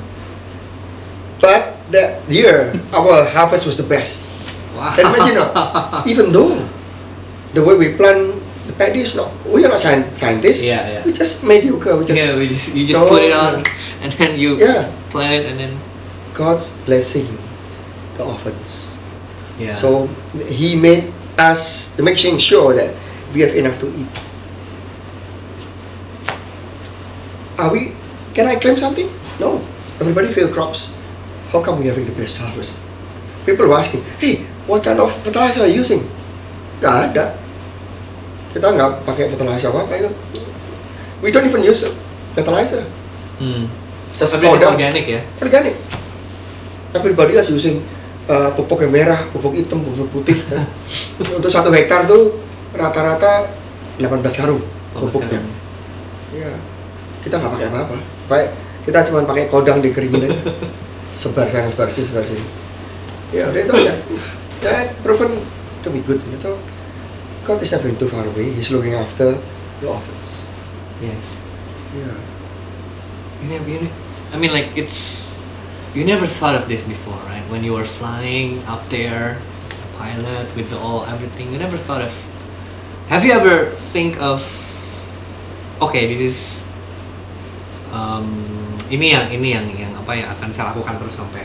But 1.38 1.78
that 1.95 2.26
year, 2.28 2.75
our 2.92 3.25
harvest 3.30 3.64
was 3.64 3.76
the 3.78 3.87
best. 3.87 4.26
Wow. 4.75 4.97
Can 4.99 5.07
imagine? 5.14 5.35
not? 5.38 6.07
Even 6.11 6.33
though 6.35 6.59
the 7.54 7.62
way 7.62 7.76
we 7.78 7.95
plant 7.95 8.35
the 8.66 8.73
paddy 8.75 9.00
is 9.00 9.14
not, 9.14 9.30
we 9.47 9.64
are 9.64 9.71
not 9.71 9.80
scientists. 9.80 10.64
Yeah, 10.64 11.00
yeah. 11.00 11.04
We 11.07 11.12
just 11.12 11.45
mediocre. 11.45 11.97
We 11.97 12.04
just 12.04 12.19
yeah, 12.19 12.35
we 12.37 12.49
just, 12.49 12.75
you 12.75 12.83
just 12.87 12.99
No, 12.99 13.09
put 13.09 13.23
it 13.23 13.33
on, 13.33 13.62
yeah. 13.62 14.02
and 14.02 14.11
then 14.19 14.38
you 14.40 14.59
Yeah. 14.59 14.90
plant 15.09 15.33
it, 15.33 15.45
and 15.47 15.57
then 15.61 15.73
God's 16.35 16.73
blessing 16.88 17.28
the 18.17 18.25
orphans. 18.25 18.97
yeah. 19.59 19.75
So 19.75 20.09
He 20.49 20.75
made 20.76 21.12
us 21.38 21.93
to 21.97 22.02
making 22.02 22.38
sure 22.38 22.75
that 22.75 22.95
we 23.33 23.40
have 23.40 23.55
enough 23.55 23.79
to 23.81 23.88
eat. 23.95 24.11
Are 27.59 27.71
we? 27.73 27.93
Can 28.35 28.47
I 28.49 28.57
claim 28.57 28.76
something? 28.76 29.09
No. 29.38 29.61
Everybody 30.00 30.33
field 30.33 30.52
crops. 30.52 30.88
How 31.52 31.61
come 31.61 31.79
we 31.81 31.87
having 31.87 32.07
the 32.07 32.17
best 32.17 32.38
harvest? 32.38 32.79
People 33.45 33.69
are 33.73 33.79
asking, 33.79 34.02
hey, 34.19 34.47
what 34.67 34.85
kind 34.85 35.00
of 35.00 35.12
fertilizer 35.25 35.62
are 35.62 35.69
you 35.69 35.85
using? 35.85 36.09
Gak 36.81 37.12
ada. 37.12 37.37
Kita 38.55 38.64
nggak 38.73 39.05
pakai 39.05 39.29
fertilizer 39.29 39.69
apa 39.71 39.85
apa 39.85 39.95
itu. 40.00 40.11
We 41.21 41.29
don't 41.29 41.45
even 41.45 41.61
use 41.61 41.85
fertilizer. 42.33 42.83
hmm. 43.38 43.69
Just 44.17 44.37
powder. 44.40 44.73
organic 44.73 45.05
ya. 45.07 45.21
Organic. 45.40 45.76
Everybody 46.97 47.37
is 47.38 47.47
using 47.52 47.85
uh, 48.31 48.51
pupuk 48.55 48.87
yang 48.87 48.95
merah, 48.95 49.21
pupuk 49.35 49.59
hitam, 49.59 49.83
pupuk 49.83 50.09
putih. 50.15 50.39
ya. 50.47 50.63
Untuk 51.37 51.51
satu 51.51 51.75
hektar 51.75 52.07
tuh 52.07 52.39
rata-rata 52.71 53.51
18 53.99 54.23
karung 54.39 54.63
pupuknya. 54.95 55.43
Ya, 56.31 56.55
kita 57.27 57.43
nggak 57.43 57.53
pakai 57.59 57.67
apa-apa. 57.75 57.97
Baik, 58.31 58.49
kita 58.87 58.99
cuma 59.11 59.27
pakai 59.27 59.51
kodang 59.51 59.83
dikeringin 59.83 60.31
aja. 60.31 60.39
sebar 61.21 61.51
sana, 61.51 61.67
sebar 61.67 61.91
sini, 61.91 62.07
sebar 62.07 62.23
sini. 62.23 62.45
Ya 63.35 63.51
udah 63.51 63.61
itu 63.67 63.75
aja. 63.75 63.95
Dan 64.63 64.95
proven 65.03 65.43
to 65.83 65.91
be 65.91 66.01
good. 66.07 66.23
So, 66.39 66.59
God 67.43 67.59
is 67.63 67.75
never 67.75 67.91
too 67.99 68.07
far 68.07 68.23
away. 68.23 68.55
He's 68.55 68.71
looking 68.71 68.95
after 68.95 69.39
the 69.83 69.87
orphans. 69.91 70.47
Yes. 71.03 71.39
Ya. 71.97 72.15
You 73.43 73.47
never, 73.49 73.67
you 73.67 73.79
ne- 73.89 73.97
I 74.31 74.37
mean, 74.39 74.53
like 74.53 74.77
it's 74.77 75.33
you 75.95 76.05
never 76.07 76.27
thought 76.27 76.55
of 76.55 76.69
this 76.71 76.83
before? 76.83 77.19
When 77.50 77.66
you 77.66 77.75
were 77.75 77.85
flying 77.85 78.62
up 78.71 78.87
there, 78.88 79.42
pilot 79.99 80.47
with 80.54 80.71
the 80.71 80.78
all 80.78 81.02
everything, 81.04 81.50
you 81.50 81.59
never 81.59 81.76
thought 81.76 82.00
of. 82.00 82.14
Have 83.11 83.26
you 83.26 83.35
ever 83.35 83.75
think 83.90 84.23
of? 84.23 84.38
Okay, 85.83 86.07
this 86.14 86.23
is. 86.23 86.38
Um, 87.90 88.78
ini 88.87 89.19
yang 89.19 89.26
ini 89.35 89.49
yang 89.50 89.66
yang 89.75 89.92
apa 89.99 90.14
yang 90.14 90.30
akan 90.30 90.47
saya 90.54 90.71
lakukan 90.71 90.95
terus 91.02 91.19
sampai 91.19 91.42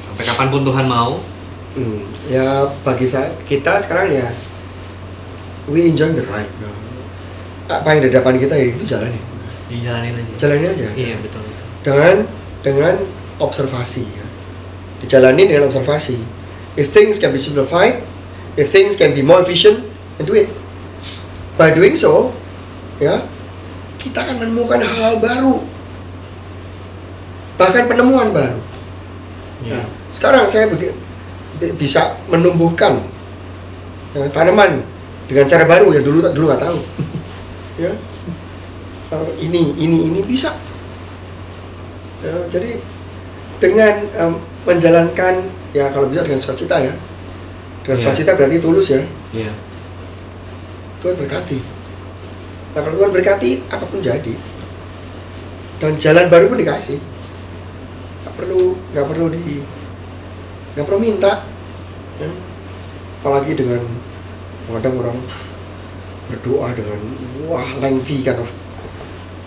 sampai 0.00 0.24
kapan 0.24 0.48
pun 0.48 0.64
Tuhan 0.64 0.88
mau. 0.88 1.20
Hmm, 1.76 2.00
ya 2.32 2.68
bagi 2.80 3.04
saya 3.04 3.32
kita 3.44 3.76
sekarang 3.80 4.12
ya 4.12 4.28
we 5.68 5.88
enjoy 5.88 6.12
the 6.16 6.24
ride. 6.28 6.48
Nah, 6.60 7.80
Apa 7.80 7.96
yang 7.96 8.04
di 8.04 8.10
depan 8.12 8.36
kita 8.36 8.56
ya 8.56 8.66
itu 8.72 8.84
jalani. 8.84 9.20
Dijalanin 9.68 10.16
aja. 10.16 10.32
Jalani 10.36 10.66
aja. 10.68 10.88
Iya 10.92 11.16
betul 11.24 11.40
betul. 11.44 11.64
Dengan 11.84 12.16
dengan 12.60 12.94
observasi 13.40 14.04
ya. 14.04 14.21
Dijalani 15.02 15.50
dengan 15.50 15.66
observasi. 15.68 16.18
If 16.78 16.94
things 16.94 17.20
can 17.20 17.34
be 17.34 17.40
simplified, 17.42 18.00
if 18.56 18.72
things 18.72 18.96
can 18.96 19.12
be 19.12 19.20
more 19.20 19.42
efficient, 19.42 19.84
then 20.16 20.24
do 20.24 20.34
it. 20.38 20.48
By 21.60 21.74
doing 21.76 21.98
so, 21.98 22.32
ya 22.96 23.20
kita 24.00 24.24
akan 24.24 24.46
menemukan 24.46 24.80
hal-hal 24.80 25.20
baru. 25.20 25.56
Bahkan 27.60 27.84
penemuan 27.90 28.32
baru. 28.32 28.58
Iya. 29.62 29.78
Nah, 29.78 29.84
sekarang 30.10 30.48
saya 30.48 30.66
bisa 31.76 32.18
menumbuhkan 32.26 32.98
ya, 34.16 34.26
tanaman 34.32 34.82
dengan 35.28 35.46
cara 35.46 35.68
baru 35.68 35.94
yang 35.94 36.02
dulu 36.02 36.24
dulu 36.32 36.44
nggak 36.50 36.62
tahu. 36.64 36.78
ya, 37.84 37.92
Eh, 39.12 39.30
ini 39.44 39.76
ini 39.76 40.08
ini 40.08 40.20
bisa. 40.24 40.56
Ya, 42.24 42.48
jadi 42.48 42.80
dengan 43.60 43.94
em, 44.16 44.32
menjalankan 44.62 45.34
ya 45.74 45.90
kalau 45.90 46.06
bisa 46.06 46.22
dengan 46.22 46.40
sukacita 46.42 46.76
ya. 46.78 46.92
Dengan 47.82 47.96
Iya. 47.98 48.04
sukacita 48.06 48.30
berarti 48.38 48.56
tulus 48.62 48.86
ya. 48.94 49.02
Iya. 49.34 49.52
Tuhan 51.02 51.18
berkati. 51.18 51.58
Nah 52.72 52.80
kalau 52.80 52.96
Tuhan 53.02 53.12
berkati 53.12 53.50
apa 53.68 53.84
pun 53.84 53.98
jadi. 53.98 54.34
Dan 55.82 55.98
jalan 55.98 56.30
baru 56.30 56.46
pun 56.46 56.62
dikasih. 56.62 56.98
Gak 58.22 58.34
perlu 58.38 58.78
nggak 58.94 59.06
perlu 59.10 59.26
di 59.34 59.60
nggak 60.78 60.86
perlu 60.86 61.00
minta. 61.02 61.42
Ya. 62.22 62.30
Apalagi 63.22 63.58
dengan 63.58 63.82
kadang 64.72 64.96
orang 65.04 65.18
berdoa 66.32 66.72
dengan 66.72 67.00
wah 67.44 67.66
lengthy 67.82 68.24
kind 68.24 68.40
of 68.40 68.48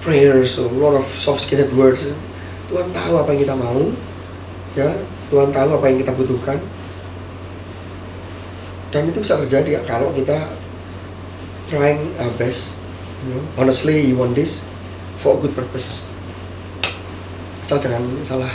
prayers, 0.05 0.61
a 0.61 0.67
lot 0.69 0.93
of 0.93 1.07
soft-skilled 1.17 1.73
words. 1.73 2.05
Tuhan 2.69 2.93
tahu 2.93 3.17
apa 3.17 3.33
yang 3.33 3.41
kita 3.41 3.55
mau, 3.57 3.89
ya. 4.75 4.89
Tuhan 5.31 5.49
tahu 5.49 5.69
apa 5.79 5.85
yang 5.89 5.97
kita 5.99 6.11
butuhkan. 6.13 6.59
Dan 8.93 9.09
itu 9.11 9.19
bisa 9.19 9.35
terjadi 9.41 9.79
ya, 9.79 9.81
kalau 9.83 10.13
kita 10.13 10.55
trying 11.67 12.13
our 12.21 12.31
best. 12.37 12.77
You 13.25 13.35
know, 13.35 13.43
honestly, 13.57 14.05
you 14.05 14.15
want 14.15 14.37
this 14.37 14.61
for 15.17 15.35
a 15.35 15.39
good 15.41 15.57
purpose. 15.57 16.05
Asal 17.65 17.81
jangan 17.81 18.05
salah. 18.21 18.53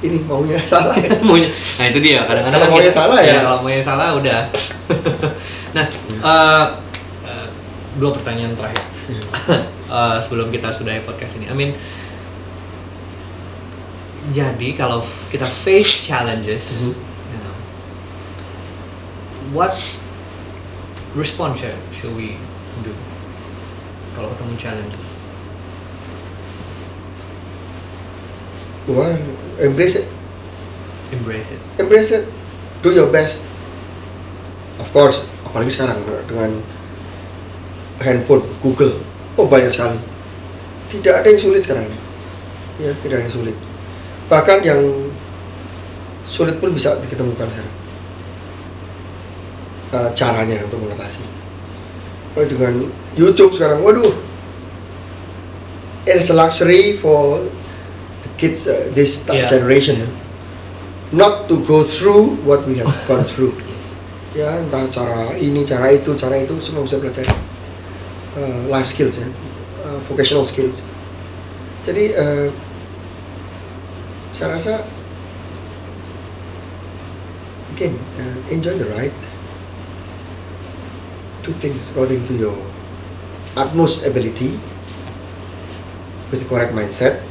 Ini 0.00 0.24
maunya 0.24 0.56
salah. 0.72 0.96
maunya 1.28 1.52
nah 1.80 1.86
itu 1.88 1.98
dia 2.00 2.24
kadang-kadang 2.28 2.60
Kalau 2.60 2.68
kan 2.68 2.76
maunya 2.76 2.92
salah 2.92 3.18
ya. 3.20 3.28
Iya, 3.28 3.40
kalau 3.44 3.58
maunya 3.64 3.82
salah 3.84 4.08
udah 4.16 4.40
nah 5.76 5.84
eh, 6.04 6.64
dua 7.96 8.10
pertanyaan 8.12 8.52
terakhir 8.52 8.84
Eh, 9.94 10.16
sebelum 10.24 10.48
kita 10.50 10.74
sudahi 10.74 11.04
podcast 11.06 11.38
ini 11.38 11.46
I 11.46 11.54
mean 11.54 11.76
jadi 14.32 14.68
kalau 14.72 15.04
kita 15.28 15.44
face 15.44 16.00
challenges 16.00 16.80
Mhm. 16.80 16.92
you 16.94 17.40
know, 17.40 17.54
what 19.52 19.76
response 21.12 21.60
should, 21.60 22.12
we 22.16 22.40
do 22.80 22.92
kalau 24.16 24.32
ketemu 24.32 24.54
challenges 24.56 25.06
Wah, 28.84 29.16
embrace 29.60 29.96
it. 29.96 30.04
embrace 31.08 31.56
it 31.56 31.60
Embrace 31.80 32.12
it. 32.12 32.28
Do 32.84 32.92
your 32.92 33.08
best. 33.08 33.48
Of 34.76 34.92
course, 34.92 35.24
apalagi 35.40 35.72
sekarang 35.72 36.04
dengan 36.28 36.60
handphone, 38.04 38.44
Google. 38.60 39.00
Oh, 39.40 39.48
banyak 39.48 39.72
sekali. 39.72 39.96
Tidak 40.92 41.16
ada 41.16 41.24
yang 41.24 41.40
sulit 41.40 41.64
sekarang. 41.64 41.88
Ya, 42.76 42.92
tidak 43.00 43.24
ada 43.24 43.24
yang 43.24 43.32
sulit. 43.32 43.56
Bahkan 44.26 44.64
yang 44.64 44.80
sulit 46.24 46.56
pun 46.58 46.72
bisa 46.72 46.96
diketemukan 47.00 47.48
sekarang. 47.48 47.74
uh, 49.94 50.10
caranya 50.12 50.58
untuk 50.66 50.82
mengatasi. 50.82 51.22
Kalau 52.34 52.46
dengan 52.50 52.74
YouTube 53.14 53.54
sekarang, 53.54 53.78
waduh, 53.86 54.10
it's 56.02 56.28
a 56.30 56.36
luxury 56.36 56.98
for 56.98 57.46
the 58.26 58.30
kids 58.34 58.66
uh, 58.66 58.90
this 58.90 59.22
Yeah. 59.30 59.46
generation 59.46 60.10
not 61.14 61.46
to 61.46 61.62
go 61.62 61.86
through 61.86 62.34
what 62.42 62.66
we 62.66 62.74
have 62.82 62.90
gone 63.06 63.22
through. 63.30 63.54
Yes. 63.70 63.94
Ya, 64.34 64.50
entah 64.58 64.90
cara 64.90 65.38
ini, 65.38 65.62
cara 65.62 65.94
itu, 65.94 66.10
cara 66.18 66.42
itu 66.42 66.58
semua 66.58 66.82
bisa 66.82 66.98
belajar 66.98 67.22
uh, 68.34 68.66
life 68.66 68.90
skills 68.90 69.22
ya, 69.22 69.30
uh, 69.86 70.02
vocational 70.10 70.42
skills. 70.42 70.82
Jadi 71.86 72.18
uh, 72.18 72.50
saya 74.34 74.58
rasa 74.58 74.82
again 77.70 77.94
uh, 78.18 78.38
enjoy 78.50 78.74
the 78.74 78.90
ride. 78.90 79.14
Do 81.46 81.54
things 81.62 81.94
according 81.94 82.26
to 82.26 82.34
your 82.34 82.58
utmost 83.54 84.02
ability 84.02 84.58
with 86.34 86.42
the 86.42 86.48
correct 86.50 86.74
mindset, 86.74 87.22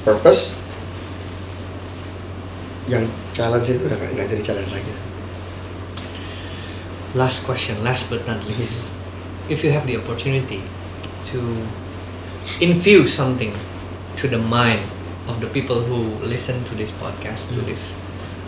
purpose. 0.00 0.56
Yang 2.88 3.12
challenge 3.36 3.68
itu 3.68 3.84
udah 3.84 4.00
nggak 4.00 4.24
jadi 4.32 4.40
challenge 4.40 4.72
lagi. 4.72 4.92
Last 7.12 7.44
question, 7.44 7.76
last 7.84 8.08
but 8.08 8.24
not 8.24 8.40
least. 8.48 8.96
If 9.52 9.60
you 9.60 9.76
have 9.76 9.84
the 9.84 10.00
opportunity 10.00 10.64
to 11.34 11.40
infuse 12.64 13.12
something 13.12 13.52
to 14.16 14.24
the 14.24 14.40
mind 14.40 14.95
of 15.26 15.40
the 15.40 15.48
people 15.50 15.80
who 15.82 16.06
listen 16.24 16.62
to 16.64 16.74
this 16.74 16.92
podcast, 16.92 17.50
to 17.52 17.60
Hmm. 17.60 17.70
this 17.70 17.96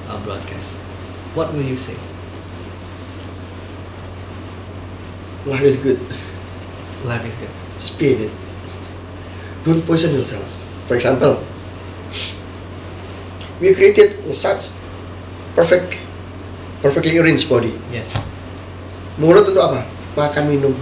uh, 0.09 0.19
broadcast, 0.23 0.79
what 1.35 1.53
will 1.53 1.65
you 1.67 1.77
say? 1.77 1.95
Life 5.47 5.63
is 5.63 5.77
good. 5.77 5.99
Life 7.05 7.25
is 7.25 7.35
good. 7.37 7.51
Just 7.79 7.99
be 7.99 8.27
it. 8.27 8.33
Don't 9.65 9.81
poison 9.87 10.13
yourself. 10.13 10.45
For 10.87 10.95
example, 10.97 11.41
we 13.61 13.75
created 13.75 14.19
such 14.35 14.71
perfect, 15.55 15.97
perfectly 16.83 17.17
arranged 17.19 17.49
body. 17.49 17.73
Yes. 17.93 18.11
Mulut 19.19 19.49
untuk 19.51 19.63
apa? 19.63 19.83
Makan 20.15 20.45
minum. 20.47 20.75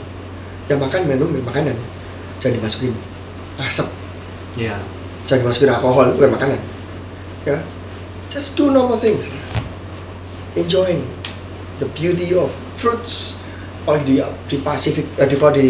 Ya 0.67 0.77
makan 0.77 1.09
minum 1.09 1.31
ya 1.33 1.43
makanan. 1.47 1.77
Jangan 2.43 2.61
dimasukin 2.61 2.93
asap. 3.61 3.89
Yeah. 4.57 4.81
Jangan 5.27 5.47
dimasukin 5.47 5.71
alkohol 5.75 6.15
bukan 6.15 6.31
makanan. 6.39 6.61
Ya, 7.43 7.63
just 8.31 8.55
do 8.55 8.71
normal 8.71 8.99
things. 8.99 9.27
Enjoying 10.55 11.03
the 11.83 11.87
beauty 11.95 12.35
of 12.35 12.51
fruits. 12.79 13.39
Apalagi 13.87 14.19
di, 14.19 14.23
di 14.51 14.57
Pasifik, 14.59 15.07
eh, 15.15 15.27
di, 15.31 15.39
di 15.39 15.69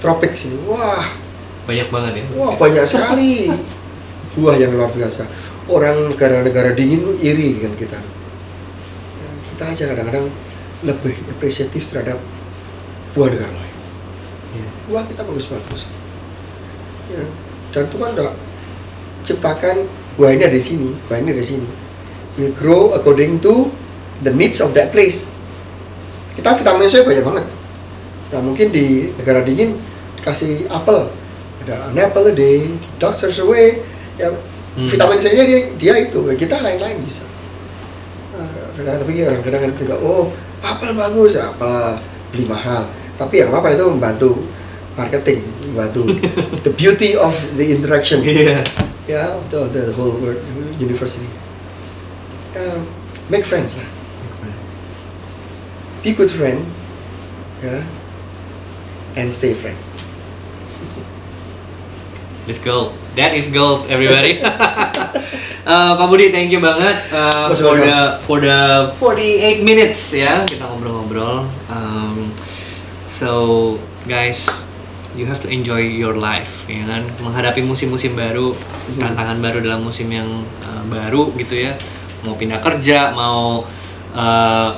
tropik 0.00 0.36
sini. 0.36 0.60
Wah, 0.68 1.24
Banyak 1.64 1.88
banget 1.88 2.12
ya. 2.20 2.24
Wah 2.36 2.52
banyak 2.60 2.84
sekali 2.84 3.48
buah 4.36 4.56
yang 4.60 4.76
luar 4.76 4.92
biasa. 4.92 5.24
Orang 5.64 6.12
negara-negara 6.12 6.76
dingin 6.76 7.16
iri 7.16 7.56
dengan 7.56 7.72
kita. 7.72 7.96
Ya, 9.16 9.28
kita 9.52 9.64
aja 9.72 9.84
kadang-kadang 9.96 10.28
lebih 10.84 11.16
apresiatif 11.32 11.88
terhadap 11.88 12.20
buah 13.16 13.32
negara 13.32 13.48
lain. 13.48 13.76
Iya. 14.52 14.68
Buah 14.92 15.04
kita 15.08 15.24
bagus-bagus. 15.24 15.88
Ya, 17.08 17.24
dan 17.72 17.88
Tuhan 17.88 18.12
udah 18.12 18.36
ciptakan 19.24 19.88
buah 20.14 20.30
ini 20.36 20.46
ada 20.46 20.54
di 20.54 20.62
sini, 20.62 20.94
buah 21.08 21.18
ini 21.18 21.32
ada 21.34 21.42
di 21.42 21.48
sini. 21.48 21.68
You 22.38 22.54
grow 22.54 22.94
according 22.94 23.42
to 23.42 23.72
the 24.22 24.30
needs 24.30 24.62
of 24.62 24.76
that 24.76 24.94
place. 24.94 25.26
Kita 26.34 26.54
vitamin 26.54 26.86
C 26.86 27.02
banyak 27.02 27.24
banget. 27.24 27.46
Nah 28.34 28.40
mungkin 28.42 28.70
di 28.74 29.10
negara 29.18 29.42
dingin 29.42 29.78
kasih 30.20 30.66
apel, 30.70 31.10
ada 31.62 31.90
an 31.90 31.98
apple 31.98 32.26
a 32.26 32.34
day, 32.34 32.66
doctors 32.98 33.38
away, 33.38 33.82
ya 34.18 34.30
Hmm. 34.74 34.90
vitamin 34.90 35.22
C 35.22 35.30
nya 35.30 35.46
dia, 35.46 35.70
dia 35.78 35.94
itu, 36.02 36.18
kita 36.34 36.58
lain-lain 36.58 36.98
bisa. 37.06 37.22
Nah, 38.34 38.74
kadang 38.74 39.06
tapi 39.06 39.22
orang 39.22 39.38
kadang 39.46 39.70
juga, 39.78 39.94
oh 40.02 40.34
apel 40.66 40.90
bagus, 40.98 41.38
apel 41.38 42.02
beli 42.34 42.42
mahal. 42.50 42.90
Tapi 43.14 43.38
yang 43.38 43.54
apa 43.54 43.70
itu 43.70 43.86
membantu 43.86 44.42
marketing, 44.98 45.46
membantu 45.70 46.10
the 46.66 46.74
beauty 46.74 47.14
of 47.14 47.30
the 47.54 47.70
interaction, 47.70 48.26
Iya. 48.26 48.66
Ya 49.08 49.36
of 49.36 49.50
the, 49.50 49.64
the 49.68 49.92
whole 49.92 50.12
world 50.18 50.42
university. 50.80 51.26
Ya, 52.54 52.80
make 53.28 53.44
friends 53.44 53.76
lah, 53.76 53.84
be 56.02 56.12
good 56.12 56.30
friend, 56.30 56.64
ya, 57.62 57.82
and 59.16 59.34
stay 59.34 59.54
friend. 59.54 59.76
Let's 62.46 62.60
go. 62.60 62.92
That 63.16 63.34
is 63.34 63.48
gold, 63.48 63.90
everybody. 63.90 64.38
Uh, 65.64 65.96
Pak 65.96 66.12
Budi, 66.12 66.28
thank 66.28 66.52
you 66.52 66.60
banget 66.60 67.08
uh, 67.08 67.48
Mas 67.48 67.56
for 67.56 67.72
welcome. 67.72 67.88
the 67.88 68.20
for 68.28 68.36
the 68.36 68.92
48 69.00 69.64
minutes 69.64 70.12
ya 70.12 70.44
kita 70.44 70.60
ngobrol-ngobrol. 70.60 71.48
Um, 71.72 72.36
so 73.08 73.80
guys, 74.04 74.44
you 75.14 75.24
have 75.30 75.38
to 75.38 75.48
enjoy 75.48 75.80
your 75.80 76.18
life, 76.18 76.66
ya 76.66 76.82
kan? 76.86 77.06
Menghadapi 77.22 77.62
musim-musim 77.62 78.18
baru, 78.18 78.54
tantangan 78.98 79.38
baru 79.38 79.62
dalam 79.62 79.86
musim 79.86 80.10
yang 80.10 80.26
uh, 80.60 80.82
baru 80.90 81.30
gitu 81.38 81.54
ya. 81.54 81.78
Mau 82.26 82.34
pindah 82.34 82.58
kerja, 82.58 83.14
mau 83.14 83.62
uh, 84.14 84.70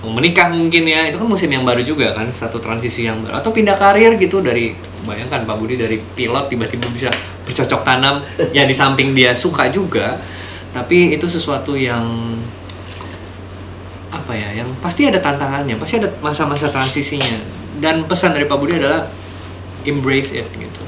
mau 0.00 0.10
menikah 0.16 0.48
mungkin 0.48 0.88
ya. 0.88 1.08
Itu 1.12 1.20
kan 1.20 1.28
musim 1.28 1.52
yang 1.52 1.62
baru 1.62 1.84
juga 1.84 2.16
kan 2.16 2.32
satu 2.32 2.56
transisi 2.56 3.04
yang 3.04 3.20
baru. 3.20 3.36
Atau 3.36 3.52
pindah 3.52 3.76
karir 3.76 4.16
gitu 4.16 4.40
dari 4.40 4.72
bayangkan 5.04 5.44
Pak 5.44 5.56
Budi 5.60 5.76
dari 5.76 6.00
pilot 6.00 6.48
tiba-tiba 6.48 6.88
bisa 6.88 7.12
bercocok 7.44 7.80
tanam 7.84 8.24
ya 8.56 8.64
di 8.64 8.72
samping 8.72 9.12
dia 9.12 9.36
suka 9.36 9.68
juga. 9.68 10.16
Tapi 10.72 11.14
itu 11.14 11.28
sesuatu 11.28 11.76
yang 11.76 12.34
apa 14.10 14.30
ya 14.30 14.62
yang 14.62 14.70
pasti 14.78 15.10
ada 15.10 15.18
tantangannya 15.18 15.74
pasti 15.76 16.00
ada 16.00 16.08
masa-masa 16.24 16.72
transisinya. 16.72 17.60
Dan 17.74 18.08
pesan 18.08 18.32
dari 18.32 18.48
Pak 18.48 18.56
Budi 18.56 18.80
adalah 18.80 19.04
embrace 19.84 20.32
it 20.32 20.48
gitu 20.54 20.82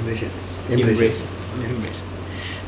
Embrace 0.00 0.26
it. 0.26 0.32
embrace, 0.68 1.00
Embrace, 1.00 1.18
it. 1.20 1.26
Yeah. 1.60 1.70
Embrace 1.70 2.00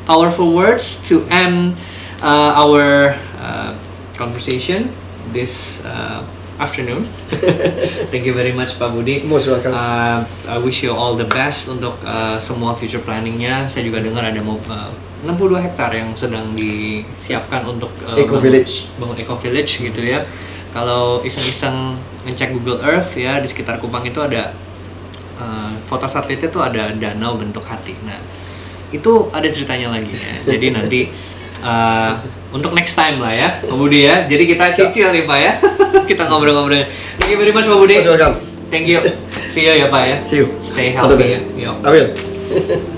powerful 0.07 0.55
words 0.55 1.03
to 1.11 1.27
end 1.29 1.75
uh, 2.23 2.55
our 2.55 3.13
uh, 3.43 3.75
conversation 4.15 4.95
this 5.35 5.83
uh, 5.85 6.23
afternoon. 6.59 7.05
Thank 8.15 8.25
you 8.25 8.33
very 8.33 8.55
much 8.55 8.79
Pak 8.79 8.95
Budi. 8.95 9.27
Most 9.27 9.51
welcome. 9.51 9.75
Uh, 9.75 10.25
I 10.49 10.57
wish 10.63 10.81
you 10.81 10.95
all 10.95 11.19
the 11.19 11.27
best 11.29 11.69
untuk 11.69 11.99
uh, 12.07 12.39
semua 12.39 12.73
future 12.79 13.03
planningnya. 13.03 13.67
Saya 13.69 13.85
juga 13.85 14.01
dengar 14.01 14.25
ada 14.25 14.39
mau 14.41 14.57
uh, 14.71 14.95
62 15.27 15.59
hektar 15.59 15.91
yang 15.93 16.15
sedang 16.15 16.55
disiapkan 16.55 17.67
untuk 17.67 17.91
uh, 18.07 18.15
Eco 18.15 18.39
Village. 18.39 18.87
bangun 18.97 19.19
eco 19.19 19.35
village 19.37 19.83
gitu 19.83 20.01
ya. 20.01 20.23
Kalau 20.71 21.25
iseng-iseng 21.27 21.99
ngecek 22.29 22.53
Google 22.53 22.79
Earth 22.85 23.17
ya 23.19 23.41
di 23.43 23.49
sekitar 23.49 23.81
Kupang 23.83 24.07
itu 24.07 24.23
ada 24.23 24.55
uh, 25.39 25.73
foto 25.89 26.09
satelitnya 26.09 26.49
tuh 26.49 26.63
ada 26.65 26.93
danau 26.93 27.37
bentuk 27.39 27.65
hati. 27.65 27.97
Nah 28.05 28.19
itu 28.93 29.29
ada 29.33 29.49
ceritanya 29.49 29.93
lagi 29.93 30.13
ya. 30.13 30.35
Jadi 30.57 30.67
nanti 30.73 31.01
uh, 31.63 32.19
untuk 32.53 32.73
next 32.73 32.97
time 32.97 33.21
lah 33.21 33.33
ya, 33.33 33.49
Pak 33.65 33.77
Budi 33.77 34.07
ya. 34.07 34.25
Jadi 34.25 34.45
kita 34.49 34.65
cicil 34.73 35.13
nih 35.13 35.25
Pak 35.25 35.39
ya. 35.39 35.53
kita 36.11 36.29
ngobrol-ngobrol. 36.29 36.85
Thank 37.21 37.31
you 37.35 37.39
very 37.39 37.53
much 37.53 37.67
Pak 37.67 37.79
Budi. 37.79 37.97
Thank 38.67 38.91
you. 38.91 38.99
See 39.47 39.63
you 39.63 39.75
ya 39.79 39.87
Pak 39.87 40.03
ya. 40.03 40.17
See 40.27 40.43
you. 40.43 40.47
Stay 40.61 40.91
healthy 40.91 41.33
ya. 41.33 41.41
Yo. 41.55 41.71
I 41.87 41.91
will. 41.93 42.09